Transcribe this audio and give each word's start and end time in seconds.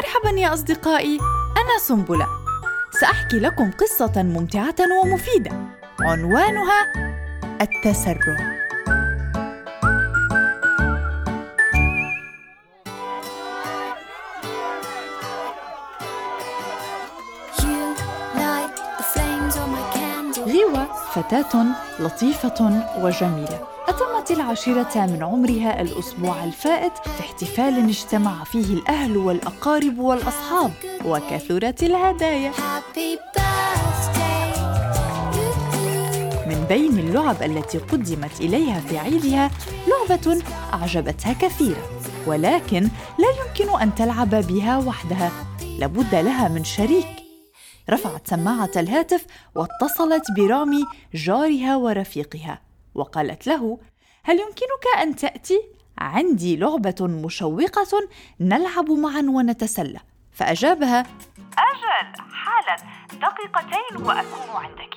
مرحبا 0.00 0.40
يا 0.40 0.54
أصدقائي 0.54 1.18
أنا 1.56 1.78
سنبلة. 1.80 2.26
سأحكي 3.00 3.38
لكم 3.38 3.70
قصة 3.70 4.22
ممتعة 4.22 4.74
ومفيدة. 5.02 5.50
عنوانها 6.00 6.86
التسرع. 7.60 8.60
غيوة 20.46 20.86
فتاة 21.14 21.64
لطيفة 21.98 22.84
وجميلة. 22.98 23.79
أتمت 24.30 24.40
العاشرة 24.40 25.06
من 25.06 25.22
عمرها 25.22 25.80
الأسبوع 25.80 26.44
الفائت 26.44 26.92
في 26.98 27.20
احتفال 27.20 27.88
اجتمع 27.88 28.44
فيه 28.44 28.74
الأهل 28.74 29.16
والأقارب 29.16 29.98
والأصحاب 29.98 30.72
وكثرت 31.04 31.82
الهدايا. 31.82 32.52
من 36.46 36.66
بين 36.68 36.98
اللعب 36.98 37.42
التي 37.42 37.78
قدمت 37.78 38.40
إليها 38.40 38.80
في 38.80 38.98
عيدها 38.98 39.50
لعبة 39.88 40.42
أعجبتها 40.74 41.32
كثيرا 41.32 41.82
ولكن 42.26 42.88
لا 43.18 43.28
يمكن 43.46 43.80
أن 43.80 43.94
تلعب 43.94 44.30
بها 44.30 44.78
وحدها. 44.78 45.32
لابد 45.78 46.14
لها 46.14 46.48
من 46.48 46.64
شريك. 46.64 47.06
رفعت 47.90 48.28
سماعة 48.28 48.70
الهاتف 48.76 49.26
واتصلت 49.54 50.24
برامي 50.36 50.84
جارها 51.14 51.76
ورفيقها 51.76 52.60
وقالت 52.94 53.46
له 53.46 53.78
هل 54.22 54.40
يمكنك 54.40 55.02
أن 55.02 55.16
تأتي؟ 55.16 55.60
عندي 55.98 56.56
لعبة 56.56 56.94
مشوقة 57.00 58.08
نلعب 58.40 58.90
معا 58.90 59.22
ونتسلى. 59.28 60.00
فأجابها 60.32 61.00
أجل 61.40 62.20
حالا. 62.32 62.76
دقيقتين 63.12 64.06
وأكون 64.06 64.64
عندك. 64.64 64.94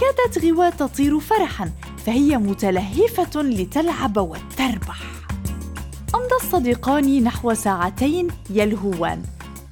كادت 0.00 0.44
غواة 0.44 0.70
تطير 0.70 1.20
فرحا 1.20 1.70
فهي 2.06 2.36
متلهفة 2.36 3.42
لتلعب 3.42 4.16
وتربح. 4.16 5.00
أمضى 6.14 6.34
الصديقان 6.42 7.24
نحو 7.24 7.54
ساعتين 7.54 8.28
يلهوان. 8.50 9.22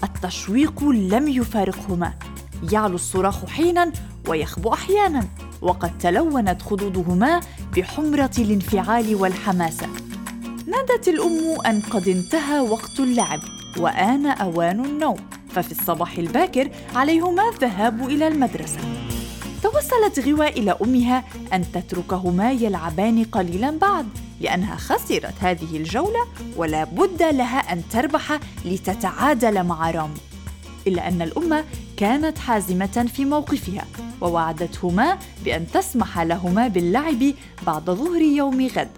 التشويق 0.02 0.84
لم 0.84 1.28
يفارقهما. 1.28 2.14
يعلو 2.72 2.94
الصراخ 2.94 3.46
حينا 3.46 3.92
ويخبو 4.28 4.72
أحيانا. 4.72 5.28
وقد 5.62 5.98
تلونت 5.98 6.62
خدودهما 6.62 7.40
بحمرة 7.76 8.30
الانفعال 8.38 9.14
والحماسة. 9.14 9.86
نادت 10.66 11.08
الأم 11.08 11.60
أن 11.66 11.80
قد 11.80 12.08
انتهى 12.08 12.60
وقت 12.60 13.00
اللعب 13.00 13.40
وآن 13.78 14.26
أوان 14.26 14.84
النوم، 14.84 15.16
ففي 15.50 15.72
الصباح 15.72 16.18
الباكر 16.18 16.70
عليهما 16.94 17.48
الذهاب 17.48 18.08
إلى 18.08 18.28
المدرسة. 18.28 18.78
توسلت 19.62 20.28
غوى 20.28 20.48
إلى 20.48 20.76
أمها 20.84 21.24
أن 21.52 21.72
تتركهما 21.72 22.52
يلعبان 22.52 23.24
قليلا 23.24 23.70
بعد 23.70 24.06
لأنها 24.40 24.76
خسرت 24.76 25.34
هذه 25.40 25.76
الجولة 25.76 26.26
ولا 26.56 26.84
بد 26.84 27.22
لها 27.22 27.72
أن 27.72 27.82
تربح 27.92 28.38
لتتعادل 28.64 29.64
مع 29.64 29.90
رامي 29.90 30.20
إلا 30.86 31.08
أن 31.08 31.22
الأم 31.22 31.64
كانت 31.98 32.38
حازمة 32.38 33.06
في 33.14 33.24
موقفها 33.24 33.84
ووعدتهما 34.20 35.18
بأن 35.44 35.66
تسمح 35.66 36.18
لهما 36.18 36.68
باللعب 36.68 37.32
بعد 37.66 37.90
ظهر 37.90 38.20
يوم 38.22 38.66
غد 38.66 38.88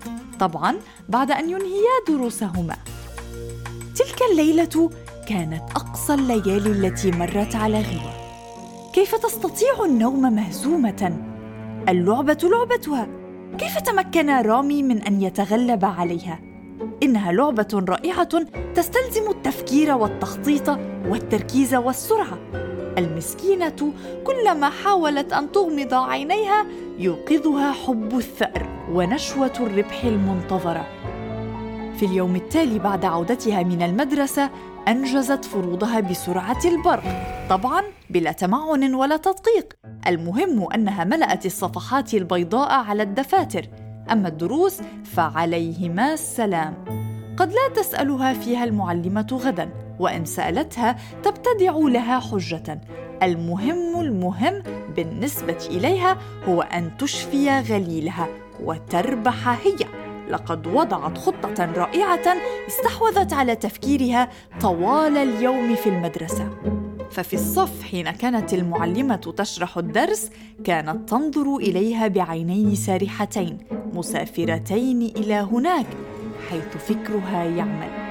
طبعا 0.40 0.76
بعد 1.08 1.30
أن 1.30 1.50
ينهيا 1.50 2.04
دروسهما 2.08 2.76
تلك 3.96 4.18
الليلة 4.30 4.90
كانت 5.28 5.62
أقصى 5.76 6.14
الليالي 6.14 6.70
التي 6.70 7.10
مرت 7.10 7.56
على 7.56 7.80
غيرة 7.80 8.14
كيف 8.92 9.14
تستطيع 9.14 9.84
النوم 9.84 10.34
مهزومة؟ 10.34 11.20
اللعبة 11.88 12.38
لعبتها 12.42 13.08
كيف 13.58 13.78
تمكن 13.78 14.30
رامي 14.30 14.82
من 14.82 15.02
أن 15.02 15.22
يتغلب 15.22 15.84
عليها؟ 15.84 16.40
إنها 17.02 17.32
لعبة 17.32 17.84
رائعة 17.88 18.28
تستلزم 18.74 19.30
التفكير 19.30 19.94
والتخطيط 19.94 20.68
والتركيز 21.08 21.74
والسرعة 21.74 22.38
المسكينة 22.98 23.92
كلما 24.24 24.70
حاولت 24.70 25.32
أن 25.32 25.52
تغمض 25.52 25.94
عينيها 25.94 26.66
يوقظها 26.98 27.72
حب 27.72 28.18
الثأر 28.18 28.66
ونشوة 28.92 29.52
الربح 29.60 30.04
المنتظرة. 30.04 30.86
في 31.96 32.06
اليوم 32.06 32.36
التالي 32.36 32.78
بعد 32.78 33.04
عودتها 33.04 33.62
من 33.62 33.82
المدرسة 33.82 34.50
أنجزت 34.88 35.44
فروضها 35.44 36.00
بسرعة 36.00 36.60
البرق، 36.64 37.02
طبعاً 37.50 37.82
بلا 38.10 38.32
تمعن 38.32 38.94
ولا 38.94 39.16
تدقيق، 39.16 39.72
المهم 40.06 40.72
أنها 40.72 41.04
ملأت 41.04 41.46
الصفحات 41.46 42.14
البيضاء 42.14 42.72
على 42.72 43.02
الدفاتر، 43.02 43.66
أما 44.12 44.28
الدروس 44.28 44.80
فعليهما 45.04 46.12
السلام. 46.12 46.74
قد 47.36 47.52
لا 47.52 47.68
تسألها 47.74 48.32
فيها 48.32 48.64
المعلمة 48.64 49.40
غداً، 49.44 49.70
وإن 50.00 50.24
سألتها 50.24 50.96
تبتدع 51.22 51.72
لها 51.76 52.20
حجة. 52.20 52.80
المهم 53.22 54.00
المهم 54.00 54.62
بالنسبة 54.96 55.58
إليها 55.70 56.18
هو 56.48 56.62
أن 56.62 56.96
تشفي 56.96 57.50
غليلها 57.60 58.28
وتربح 58.62 59.48
هي. 59.48 59.86
لقد 60.30 60.66
وضعت 60.66 61.18
خطة 61.18 61.72
رائعة 61.72 62.36
استحوذت 62.68 63.32
على 63.32 63.56
تفكيرها 63.56 64.28
طوال 64.60 65.16
اليوم 65.16 65.74
في 65.74 65.88
المدرسة. 65.88 66.48
ففي 67.10 67.34
الصف 67.34 67.82
حين 67.82 68.10
كانت 68.10 68.54
المعلمة 68.54 69.16
تشرح 69.36 69.78
الدرس 69.78 70.30
كانت 70.64 71.08
تنظر 71.08 71.56
إليها 71.56 72.08
بعينين 72.08 72.74
سارحتين 72.74 73.58
مسافرتين 73.94 75.02
إلى 75.02 75.34
هناك 75.34 75.86
حيث 76.50 76.76
فكرها 76.76 77.44
يعمل. 77.44 78.09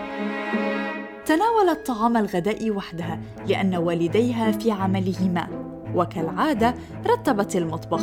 تناولت 1.29 1.87
طعام 1.87 2.17
الغداء 2.17 2.71
وحدها 2.71 3.19
لأن 3.47 3.75
والديها 3.75 4.51
في 4.51 4.71
عملهما. 4.71 5.47
وكالعادة 5.95 6.75
رتبت 7.07 7.55
المطبخ. 7.55 8.01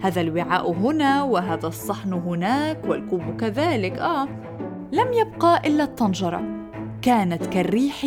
هذا 0.00 0.20
الوعاء 0.20 0.72
هنا 0.72 1.22
وهذا 1.22 1.66
الصحن 1.66 2.12
هناك 2.12 2.84
والكوب 2.88 3.36
كذلك 3.40 3.98
آه. 3.98 4.28
لم 4.92 5.12
يبقى 5.12 5.62
إلا 5.66 5.84
الطنجرة. 5.84 6.42
كانت 7.02 7.46
كالريح 7.46 8.06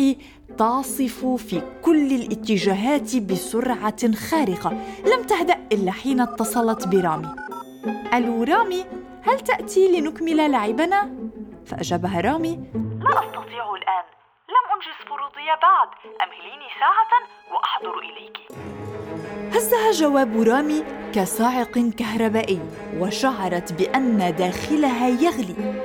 تعصف 0.58 1.26
في 1.26 1.62
كل 1.82 2.12
الاتجاهات 2.12 3.16
بسرعة 3.16 4.12
خارقة. 4.12 4.70
لم 5.06 5.22
تهدأ 5.28 5.56
إلا 5.72 5.92
حين 5.92 6.20
اتصلت 6.20 6.88
برامي. 6.88 7.28
ألو 8.14 8.42
رامي 8.42 8.84
هل 9.22 9.40
تأتي 9.40 10.00
لنكمل 10.00 10.50
لعبنا؟ 10.50 11.10
فأجابها 11.64 12.20
رامي. 12.20 12.60
لا 13.00 13.10
استطيع 13.10 13.69
أنجز 14.80 15.08
فروضي 15.08 15.46
بعد. 15.62 15.88
أمهليني 16.22 16.68
ساعة 16.80 17.12
وأحضر 17.52 17.98
إليك. 17.98 18.36
هزها 19.56 19.90
جواب 19.90 20.42
رامي 20.42 20.84
كصاعق 21.14 21.78
كهربائي 21.78 22.60
وشعرت 22.98 23.72
بأن 23.72 24.36
داخلها 24.38 25.08
يغلي. 25.08 25.82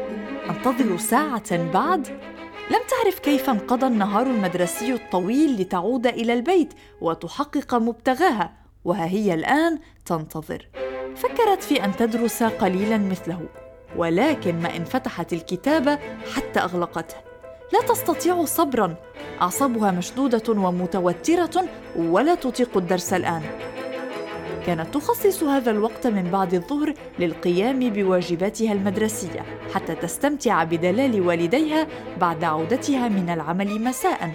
أنتظر 0.49 0.97
ساعة 0.97 1.71
بعد؟ 1.73 2.07
لم 2.71 2.79
تعرف 2.89 3.19
كيف 3.19 3.49
انقضى 3.49 3.87
النهار 3.87 4.25
المدرسي 4.25 4.93
الطويل 4.93 5.61
لتعود 5.61 6.07
إلى 6.07 6.33
البيت 6.33 6.73
وتحقق 7.01 7.75
مبتغاها 7.75 8.53
وها 8.85 9.05
هي 9.05 9.33
الآن 9.33 9.79
تنتظر. 10.05 10.67
فكرت 11.15 11.63
في 11.63 11.85
أن 11.85 11.95
تدرس 11.95 12.43
قليلا 12.43 12.97
مثله 12.97 13.49
ولكن 13.95 14.61
ما 14.61 14.75
إن 14.75 14.83
فتحت 14.83 15.33
الكتاب 15.33 15.99
حتى 16.35 16.59
أغلقته. 16.59 17.34
لا 17.73 17.81
تستطيع 17.81 18.45
صبرا. 18.45 18.95
أعصابها 19.41 19.91
مشدودة 19.91 20.43
ومتوترة 20.49 21.67
ولا 21.95 22.35
تطيق 22.35 22.77
الدرس 22.77 23.13
الآن. 23.13 23.41
كانت 24.65 24.93
تخصص 24.93 25.43
هذا 25.43 25.71
الوقت 25.71 26.07
من 26.07 26.31
بعد 26.31 26.53
الظهر 26.53 26.93
للقيام 27.19 27.89
بواجباتها 27.89 28.73
المدرسية 28.73 29.45
حتى 29.73 29.95
تستمتع 29.95 30.63
بدلال 30.63 31.21
والديها 31.27 31.87
بعد 32.21 32.43
عودتها 32.43 33.07
من 33.07 33.29
العمل 33.29 33.83
مساء. 33.83 34.31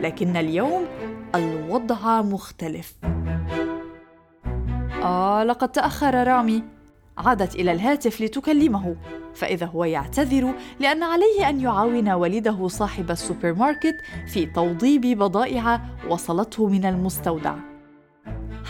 لكن 0.00 0.36
اليوم 0.36 0.86
الوضع 1.34 2.22
مختلف. 2.22 2.94
آه 5.02 5.44
لقد 5.44 5.68
تأخر 5.68 6.26
رامي. 6.26 6.62
عادت 7.18 7.54
إلى 7.54 7.72
الهاتف 7.72 8.20
لتكلمه. 8.20 8.96
فإذا 9.34 9.66
هو 9.66 9.84
يعتذر 9.84 10.54
لأن 10.80 11.02
عليه 11.02 11.48
أن 11.48 11.60
يعاون 11.60 12.08
والده 12.08 12.68
صاحب 12.68 13.10
السوبر 13.10 13.54
ماركت 13.54 13.96
في 14.26 14.46
توضيب 14.46 15.00
بضائع 15.00 15.80
وصلته 16.08 16.66
من 16.66 16.84
المستودع. 16.84 17.54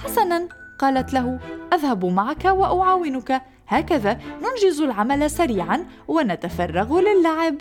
حسناً، 0.05 0.49
قالت 0.79 1.13
له: 1.13 1.41
أذهب 1.73 2.05
معك 2.05 2.45
وأعاونك، 2.45 3.43
هكذا 3.69 4.19
ننجز 4.43 4.81
العمل 4.81 5.31
سريعاً 5.31 5.87
ونتفرغ 6.09 7.01
للعب. 7.01 7.57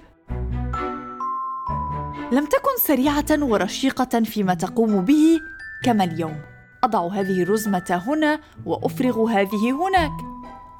لم 2.31 2.45
تكن 2.45 2.77
سريعة 2.87 3.25
ورشيقة 3.31 4.23
فيما 4.23 4.53
تقوم 4.53 5.01
به 5.01 5.39
كما 5.83 6.03
اليوم 6.03 6.35
أضع 6.83 7.07
هذه 7.07 7.43
الرزمة 7.43 8.01
هنا 8.07 8.39
وأفرغ 8.65 9.25
هذه 9.25 9.71
هناك 9.71 10.32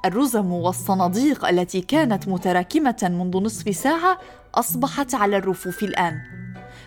الرزم 0.05 0.51
والصناديق 0.51 1.45
التي 1.45 1.81
كانت 1.81 2.27
متراكمة 2.27 3.09
منذ 3.11 3.37
نصف 3.37 3.75
ساعة 3.75 4.19
أصبحت 4.55 5.15
على 5.15 5.37
الرفوف 5.37 5.83
الآن. 5.83 6.21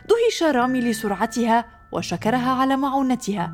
دهش 0.08 0.42
رامي 0.42 0.80
لسرعتها 0.80 1.64
وشكرها 1.92 2.50
على 2.50 2.76
معونتها 2.76 3.52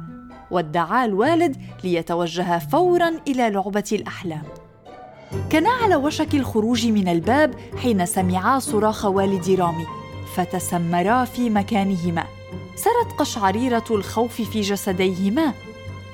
وادعى 0.50 1.04
الوالد 1.04 1.56
ليتوجه 1.84 2.58
فورا 2.58 3.08
إلى 3.28 3.50
لعبة 3.50 3.84
الأحلام. 3.92 4.42
كانا 5.50 5.70
على 5.70 5.96
وشك 5.96 6.34
الخروج 6.34 6.86
من 6.86 7.08
الباب 7.08 7.54
حين 7.76 8.06
سمعا 8.06 8.58
صراخ 8.58 9.04
والد 9.04 9.50
رامي 9.50 9.86
فتسمرا 10.34 11.24
في 11.24 11.50
مكانهما. 11.50 12.24
سرت 12.76 13.12
قشعريرة 13.18 13.84
الخوف 13.90 14.42
في 14.42 14.60
جسديهما. 14.60 15.52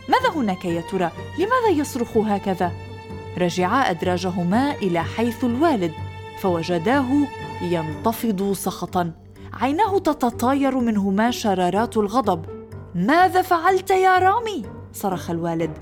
ماذا 0.09 0.31
هناك 0.37 0.65
يا 0.65 0.81
ترى؟ 0.81 1.11
لماذا 1.39 1.69
يصرخ 1.81 2.17
هكذا؟ 2.17 2.88
رجعا 3.39 3.91
أدراجهما 3.91 4.73
إلى 4.73 5.05
حيث 5.05 5.45
الوالد 5.45 5.93
فوجداه 6.41 7.07
ينتفض 7.63 8.53
سخطا. 8.53 9.13
عيناه 9.53 9.99
تتطاير 9.99 10.79
منهما 10.79 11.31
شرارات 11.31 11.97
الغضب. 11.97 12.45
ماذا 12.95 13.43
فعلت 13.43 13.91
يا 13.91 14.19
رامي؟ 14.19 14.63
صرخ 14.93 15.31
الوالد. 15.31 15.79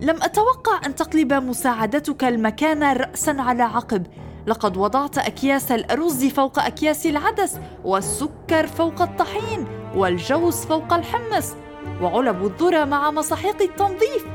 لم 0.00 0.16
أتوقع 0.22 0.80
أن 0.86 0.94
تقلب 0.94 1.32
مساعدتك 1.32 2.24
المكان 2.24 2.96
راسا 2.96 3.36
على 3.38 3.62
عقب. 3.62 4.06
لقد 4.46 4.76
وضعت 4.76 5.18
أكياس 5.18 5.72
الأرز 5.72 6.24
فوق 6.24 6.58
أكياس 6.58 7.06
العدس 7.06 7.58
والسكر 7.84 8.66
فوق 8.66 9.02
الطحين 9.02 9.66
والجوز 9.96 10.56
فوق 10.56 10.92
الحمص 10.92 11.54
وعلب 12.02 12.44
الذرة 12.44 12.84
مع 12.84 13.10
مساحيق 13.10 13.62
التنظيف. 13.62 14.26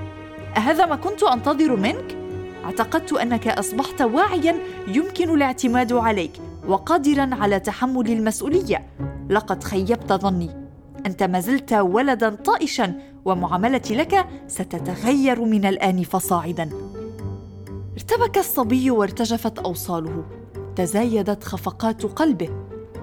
أهذا 0.58 0.86
ما 0.86 0.96
كنت 0.96 1.24
أنتظر 1.24 1.76
منك؟ 1.76 2.13
اعتقدت 2.66 3.14
أنك 3.14 3.48
أصبحت 3.48 4.02
واعيا 4.02 4.56
يمكن 4.88 5.30
الاعتماد 5.30 5.94
عليك 5.94 6.32
وقادرا 6.68 7.30
على 7.36 7.60
تحمل 7.60 8.12
المسؤولية. 8.12 8.86
لقد 9.30 9.64
خيبت 9.64 10.14
ظني. 10.14 10.50
أنت 11.06 11.24
ما 11.24 11.40
زلت 11.40 11.74
ولدا 11.74 12.30
طائشا 12.30 12.94
ومعاملتي 13.26 13.96
لك 13.96 14.26
ستتغير 14.48 15.46
من 15.46 15.66
الآن 15.66 16.04
فصاعدا. 16.04 16.70
ارتبك 17.94 18.38
الصبي 18.38 18.92
وارتجفت 18.92 19.60
أوصاله. 19.60 20.24
تزايدت 20.76 21.44
خفقات 21.44 22.06
قلبه. 22.06 22.50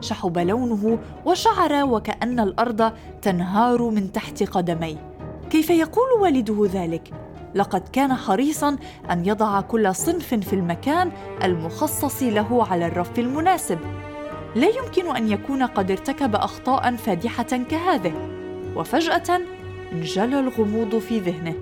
شحب 0.01 0.39
لونه 0.39 0.99
وشعر 1.25 1.85
وكأن 1.85 2.41
الأرض 2.41 2.93
تنهار 3.23 3.91
من 3.91 4.13
تحت 4.13 4.43
قدميه. 4.43 5.11
كيف 5.51 5.71
يقول 5.71 6.09
والده 6.21 6.69
ذلك؟ 6.73 7.11
لقد 7.55 7.89
كان 7.93 8.15
حريصا 8.15 8.77
أن 9.11 9.27
يضع 9.27 9.61
كل 9.61 9.95
صنف 9.95 10.35
في 10.35 10.53
المكان 10.53 11.13
المخصص 11.45 12.23
له 12.23 12.67
على 12.71 12.87
الرف 12.87 13.19
المناسب. 13.19 13.79
لا 14.57 14.69
يمكن 14.69 15.17
أن 15.17 15.29
يكون 15.29 15.63
قد 15.63 15.91
ارتكب 15.91 16.35
اخطاء 16.35 16.97
فادحة 16.97 17.43
كهذه 17.43 18.13
وفجأة 18.77 19.41
انجلى 19.93 20.41
الغموض 20.41 20.99
في 20.99 21.19
ذهنه. 21.19 21.55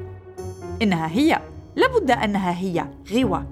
إنها 0.82 1.08
هي 1.08 1.40
لابد 1.76 2.10
أنها 2.10 2.58
هي 2.58 2.86
غوى 3.12 3.44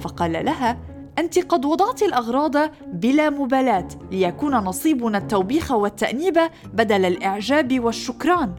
فقال 0.00 0.44
لها 0.44 0.78
أنت 1.18 1.38
قد 1.38 1.64
وضعت 1.64 2.02
الأغراض 2.02 2.70
بلا 2.86 3.30
مبالاة 3.30 3.88
ليكون 4.10 4.54
نصيبنا 4.54 5.18
التوبيخ 5.18 5.70
والتأنيب 5.70 6.38
بدل 6.74 7.04
الإعجاب 7.04 7.80
والشكران. 7.80 8.54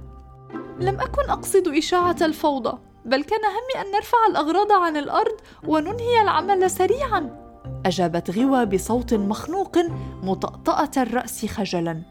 لم 0.80 0.96
أكن 1.00 1.30
أقصد 1.30 1.68
إشاعة 1.68 2.16
الفوضى. 2.22 2.78
بل 3.06 3.24
كان 3.24 3.40
همي 3.46 3.88
أن 3.88 3.92
نرفع 3.92 4.18
الأغراض 4.30 4.72
عن 4.72 4.98
الأرض 4.98 5.36
وننهي 5.68 6.22
العمل 6.22 6.72
سريعا. 6.72 7.50
أجابت 7.86 8.32
غوى 8.32 8.66
بصوت 8.66 9.14
مخنوق 9.14 9.78
مطأطأة 10.24 10.92
الرأس 10.98 11.46
خجلا. 11.46 12.02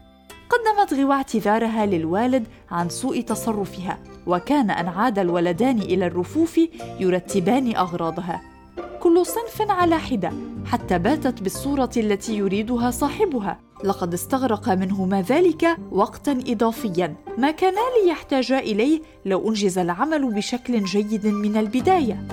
قدمت 0.49 0.93
غوى 0.93 1.13
اعتذارها 1.13 1.85
للوالد 1.85 2.47
عن 2.71 2.89
سوء 2.89 3.21
تصرفها 3.21 3.99
وكان 4.27 4.71
أن 4.71 4.87
عاد 4.87 5.19
الولدان 5.19 5.79
إلى 5.79 6.07
الرفوف 6.07 6.59
يرتبان 6.99 7.75
أغراضها. 7.75 8.41
كل 8.99 9.25
صنف 9.25 9.71
على 9.71 9.97
حدة 9.97 10.31
حتى 10.71 10.99
باتت 10.99 11.41
بالصورة 11.41 11.89
التي 11.97 12.37
يريدها 12.37 12.91
صاحبها. 12.91 13.59
لقد 13.83 14.13
استغرق 14.13 14.69
منهما 14.69 15.21
ذلك 15.21 15.77
وقتا 15.91 16.43
إضافيا. 16.47 17.15
ما 17.37 17.51
كانا 17.51 17.79
ليحتاجا 18.05 18.59
إليه 18.59 19.01
لو 19.25 19.49
أنجز 19.49 19.77
العمل 19.77 20.33
بشكل 20.33 20.83
جيد 20.83 21.27
من 21.27 21.57
البداية. 21.57 22.27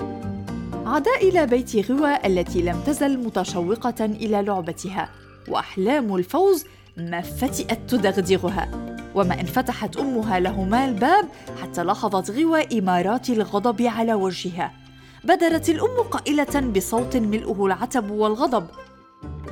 عادا 0.85 1.11
إلى 1.21 1.45
بيت 1.45 1.91
غوى 1.91 2.25
التي 2.25 2.61
لم 2.61 2.81
تزل 2.85 3.17
متشوقة 3.17 4.05
إلى 4.05 4.41
لعبتها 4.41 5.09
وأحلام 5.49 6.15
الفوز 6.15 6.65
ما 6.97 7.21
فتئت 7.21 7.79
تدغدغها. 7.89 8.69
وما 9.15 9.41
إن 9.41 9.45
فتحت 9.45 9.97
أمها 9.97 10.39
لهما 10.39 10.85
الباب 10.85 11.25
حتى 11.61 11.83
لاحظت 11.83 12.31
غوى 12.31 12.79
إمارات 12.79 13.29
الغضب 13.29 13.81
على 13.81 14.13
وجهها. 14.13 14.86
بدرت 15.23 15.69
الأم 15.69 16.01
قائلة 16.11 16.59
بصوت 16.75 17.17
ملؤه 17.17 17.65
العتب 17.65 18.11
والغضب. 18.11 18.67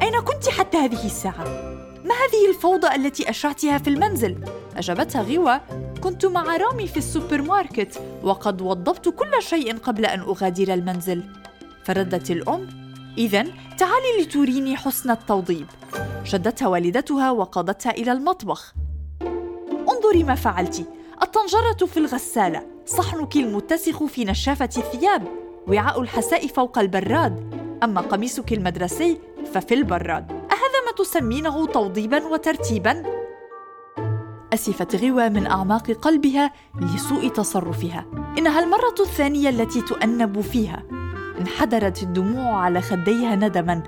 أين 0.02 0.20
كنت 0.20 0.50
حتى 0.50 0.78
هذه 0.78 1.06
الساعة؟ 1.06 1.44
ما 2.06 2.16
هذه 2.16 2.50
الفوضى 2.50 2.96
التي 2.96 3.30
أشرعتها 3.30 3.78
في 3.78 3.90
المنزل؟ 3.90 4.38
أجابتها 4.78 5.22
غوى 5.22 5.62
كنت 6.04 6.26
مع 6.26 6.58
رامي 6.58 6.88
في 6.88 6.98
السوبر 6.98 7.42
ماركت 7.42 8.02
وقد 8.24 8.62
وضبت 8.62 9.10
كل 9.10 9.32
شيء 9.42 9.78
قبل 9.78 10.06
أن 10.06 10.20
أغادر 10.20 10.74
المنزل. 10.74 11.24
فردت 11.86 12.32
الأم 12.32 12.70
اذا 13.18 13.44
تعالي 13.78 14.22
لتريني 14.22 14.78
حسن 14.78 15.12
التوضيب. 15.12 15.68
شدتها 16.24 16.68
والدتها 16.68 17.32
وقادتها 17.32 17.92
إلى 17.92 18.12
المطبخ. 18.12 18.74
انظري 19.90 20.24
ما 20.24 20.36
فعلت. 20.36 20.88
الطنجرة 21.22 21.86
في 21.86 21.98
الغسالة. 21.98 22.68
صحنك 22.86 23.36
المتسخ 23.36 24.04
في 24.04 24.26
نشافة 24.26 24.70
الثياب. 24.78 25.45
وعاء 25.68 26.02
الحساء 26.02 26.48
فوق 26.48 26.80
البراد. 26.80 27.56
أما 27.84 28.02
قميصك 28.02 28.54
المدرسي 28.54 29.20
ففي 29.54 29.74
البراد. 29.74 30.32
أهذا 30.32 30.80
ما 30.86 30.92
تسمينه 30.98 31.66
توضيبا 31.66 32.26
وترتيبا؟ 32.26 33.04
أسفت 34.54 34.96
غوى 34.96 35.30
من 35.30 35.48
أعماق 35.48 35.92
قلبها 35.92 36.52
لسوء 36.82 37.28
تصرفها. 37.28 38.06
إنها 38.38 38.60
المرة 38.64 38.96
الثانية 39.00 39.50
التي 39.50 39.82
تؤنب 39.82 40.42
فيها 40.42 40.84
انحدرت 41.40 42.04
الدموع 42.04 42.62
على 42.62 42.82
خديها 42.82 43.36
ندما 43.36 43.84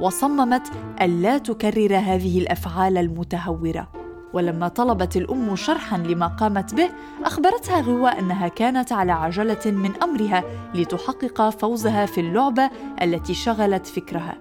وصممت 0.00 0.62
ألا 1.00 1.38
تكرر 1.38 1.96
هذه 1.96 2.38
الأفعال 2.38 2.98
المتهورة. 2.98 4.01
ولما 4.32 4.68
طلبت 4.68 5.16
الأم 5.16 5.56
شرحا 5.56 5.98
لما 5.98 6.26
قامت 6.26 6.74
به 6.74 6.90
أخبرتها 7.24 7.80
غوى 7.80 8.10
أنها 8.10 8.48
كانت 8.48 8.92
على 8.92 9.12
عجلة 9.12 9.60
من 9.66 10.02
أمرها 10.02 10.44
لتحقق 10.74 11.50
فوزها 11.50 12.06
في 12.06 12.20
اللعبة 12.20 12.70
التي 13.02 13.34
شغلت 13.34 13.86
فكرها. 13.86 14.34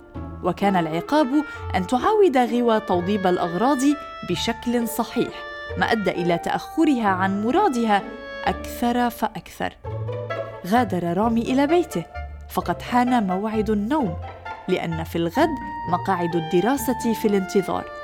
وكان 0.43 0.75
العقاب 0.75 1.27
أن 1.75 1.87
تعاود 1.87 2.37
غوى 2.37 2.79
توضيب 2.79 3.27
الأغراض 3.27 3.79
بشكل 4.29 4.87
صحيح 4.87 5.33
ما 5.77 5.91
أدى 5.91 6.11
إلى 6.11 6.37
تأخرها 6.37 7.07
عن 7.07 7.43
مرادها 7.43 8.01
أكثر 8.45 9.09
فأكثر. 9.09 9.73
غادر 10.67 11.17
رامي 11.17 11.41
إلى 11.41 11.67
بيته 11.67 12.05
فقد 12.49 12.81
حان 12.81 13.27
موعد 13.27 13.69
النوم 13.69 14.15
لأن 14.67 15.03
في 15.03 15.15
الغد 15.15 15.55
مقاعد 15.91 16.35
الدراسة 16.35 17.13
في 17.21 17.27
الانتظار. 17.27 18.00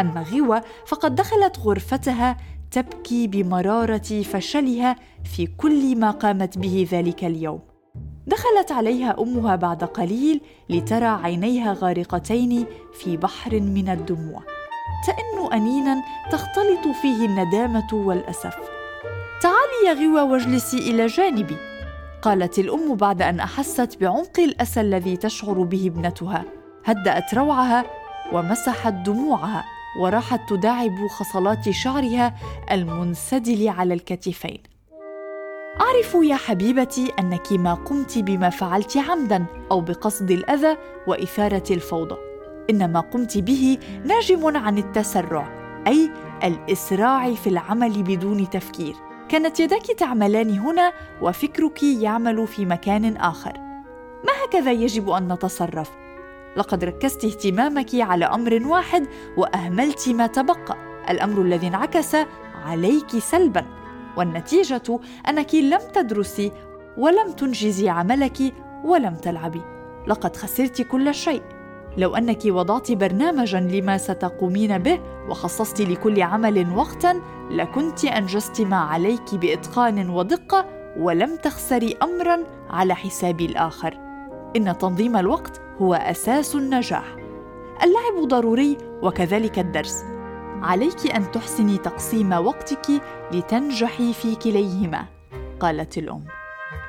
أما 0.00 0.22
غوى 0.22 0.60
فقد 0.86 1.14
دخلت 1.14 1.58
غرفتها 1.58 2.36
تبكي 2.70 3.26
بمرارة 3.26 4.22
فشلها 4.22 4.96
في 5.24 5.46
كل 5.46 5.98
ما 5.98 6.10
قامت 6.10 6.58
به 6.58 6.88
ذلك 6.92 7.24
اليوم. 7.24 7.60
دخلت 8.26 8.72
عليها 8.72 9.16
أمها 9.20 9.56
بعد 9.56 9.84
قليل 9.84 10.40
لترى 10.70 11.06
عينيها 11.06 11.76
غارقتين 11.80 12.66
في 12.92 13.16
بحر 13.16 13.60
من 13.60 13.88
الدموع. 13.88 14.42
تئن 15.06 15.52
انينا 15.52 16.02
تختلط 16.32 16.96
فيه 17.02 17.26
الندامة 17.26 17.88
والأسف. 17.92 18.56
تعالي 19.42 19.80
يا 19.86 19.92
غوى 19.92 20.30
واجلسي 20.30 20.78
إلى 20.78 21.06
جانبي 21.06 21.56
قالت 22.22 22.58
الأم 22.58 22.94
بعد 22.94 23.22
أن 23.22 23.40
أحست 23.40 23.98
بعمق 24.00 24.40
الأسى 24.40 24.80
الذي 24.80 25.16
تشعر 25.16 25.62
به 25.62 25.86
ابنتها. 25.86 26.44
هدأت 26.84 27.34
روعها 27.34 27.84
ومسحت 28.32 28.92
دموعها. 28.92 29.64
وراحت 29.98 30.40
تداعب 30.48 31.06
خصلات 31.06 31.70
شعرها 31.70 32.34
المنسدل 32.70 33.68
على 33.68 33.94
الكتفين. 33.94 34.62
أعرف 35.80 36.14
يا 36.14 36.36
حبيبتي 36.36 37.12
أنك 37.18 37.52
ما 37.52 37.74
قمت 37.74 38.18
بما 38.18 38.50
فعلت 38.50 38.96
عمدا 38.96 39.46
أو 39.70 39.80
بقصد 39.80 40.30
الأذى 40.30 40.76
وإثارة 41.06 41.64
الفوضى. 41.70 42.16
إن 42.70 42.92
ما 42.92 43.00
قمت 43.00 43.38
به 43.38 43.78
ناجم 44.04 44.56
عن 44.56 44.78
التسرع 44.78 45.48
أي 45.86 46.10
الإسراع 46.44 47.34
في 47.34 47.46
العمل 47.46 48.02
بدون 48.02 48.50
تفكير. 48.50 48.94
كانت 49.28 49.60
يداك 49.60 49.86
تعملان 49.86 50.58
هنا 50.58 50.92
وفكرك 51.22 51.82
يعمل 51.82 52.46
في 52.46 52.64
مكان 52.64 53.16
آخر. 53.16 53.52
ما 54.24 54.32
هكذا 54.44 54.72
يجب 54.72 55.10
أن 55.10 55.32
نتصرف؟ 55.32 55.90
لقد 56.56 56.84
ركزت 56.84 57.24
اهتمامك 57.24 57.94
على 57.94 58.24
أمر 58.24 58.62
واحد 58.66 59.06
وأهملت 59.36 60.08
ما 60.08 60.26
تبقى. 60.26 60.76
الأمر 61.10 61.42
الذي 61.42 61.66
انعكس 61.68 62.16
عليك 62.64 63.10
سلبا. 63.18 63.64
والنتيجة 64.16 65.00
أنك 65.28 65.54
لم 65.54 65.80
تدرسي 65.94 66.52
ولم 66.96 67.32
تنجزي 67.32 67.88
عملك 67.88 68.54
ولم 68.84 69.14
تلعبي 69.14 69.62
لقد 70.06 70.36
خسرت 70.36 70.82
كل 70.82 71.14
شيء. 71.14 71.42
لو 71.96 72.16
أنك 72.16 72.44
وضعت 72.44 72.92
برنامجا 72.92 73.60
لما 73.60 73.98
ستقومين 73.98 74.78
به 74.78 75.00
وخصصت 75.28 75.80
لكل 75.80 76.22
عمل 76.22 76.76
وقتا 76.76 77.20
لكنت 77.50 78.04
أنجزت 78.04 78.60
ما 78.60 78.76
عليك 78.76 79.34
بإتقان 79.34 80.10
ودقة 80.10 80.66
ولم 80.96 81.36
تخسري 81.36 81.96
امرا 82.02 82.38
على 82.70 82.94
حساب 82.94 83.40
الآخر. 83.40 83.98
إن 84.56 84.78
تنظيم 84.78 85.16
الوقت 85.16 85.60
هو 85.82 85.94
أساس 85.94 86.54
النجاح. 86.54 87.16
اللعب 87.82 88.28
ضروري 88.28 88.76
وكذلك 89.02 89.58
الدرس. 89.58 90.04
عليك 90.62 91.14
أن 91.14 91.30
تحسني 91.30 91.78
تقسيم 91.78 92.32
وقتك 92.32 93.02
لتنجحي 93.32 94.12
في 94.12 94.34
كليهما 94.34 95.04
قالت 95.60 95.98
الأم. 95.98 96.24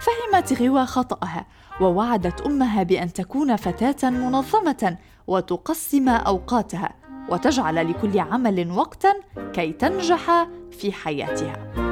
فهمت 0.02 0.62
غوى 0.62 0.86
خطأها 0.86 1.46
ووعدت 1.82 2.42
أمها 2.42 2.84
بأن 2.84 3.14
تكون 3.14 3.56
فتاة 3.56 4.10
منظمة 4.10 4.98
وتقسم 5.28 6.10
أوقاتها 6.10 6.94
وتجعل 7.30 7.90
لكل 7.90 8.20
عمل 8.20 8.72
وقتا 8.72 9.14
كي 9.54 9.72
تنجح 9.72 10.48
في 10.72 10.92
حياتها. 10.92 11.91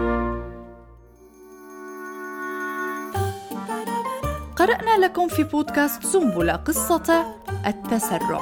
قرأنا 4.59 5.05
لكم 5.05 5.27
في 5.27 5.43
بودكاست 5.43 6.05
سنبلة 6.05 6.53
قصة 6.53 7.35
التسرع. 7.67 8.41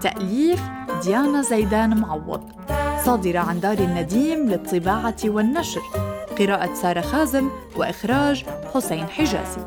تأليف 0.00 0.60
ديانا 1.02 1.42
زيدان 1.42 2.00
معوض. 2.00 2.52
صادرة 3.04 3.38
عن 3.38 3.60
دار 3.60 3.78
النديم 3.78 4.50
للطباعة 4.50 5.16
والنشر. 5.24 5.82
قراءة 6.38 6.74
سارة 6.74 7.00
خازم 7.00 7.48
وإخراج 7.76 8.44
حسين 8.74 9.06
حجازي. 9.06 9.60